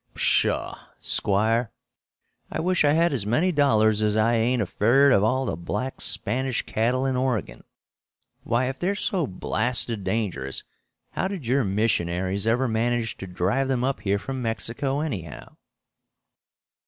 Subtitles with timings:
[0.15, 0.87] "Pshaw!
[0.99, 1.71] Squire.
[2.51, 6.01] I wish I had as many dollars as I ain't afeard of all the black
[6.01, 7.63] Spanish cattle in Oregon.
[8.41, 10.63] Why, if they're so blasted dangerous,
[11.11, 15.55] how did your missionaries ever manage to drive them up here from Mexico, anyhow?"